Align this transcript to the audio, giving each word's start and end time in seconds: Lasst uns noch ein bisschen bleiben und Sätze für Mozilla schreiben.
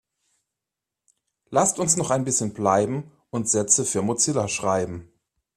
Lasst 1.51 1.77
uns 1.77 1.95
noch 1.95 2.09
ein 2.09 2.25
bisschen 2.25 2.55
bleiben 2.55 3.11
und 3.29 3.47
Sätze 3.47 3.85
für 3.85 4.01
Mozilla 4.01 4.47
schreiben. 4.47 5.13